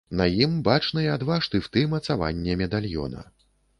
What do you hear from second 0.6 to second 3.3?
бачныя два штыфты мацавання медальёна.